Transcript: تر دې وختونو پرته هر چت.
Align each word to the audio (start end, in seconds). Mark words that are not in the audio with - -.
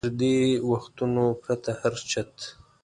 تر 0.05 0.13
دې 0.21 0.37
وختونو 0.71 1.25
پرته 1.43 1.71
هر 1.79 1.93
چت. 2.09 2.33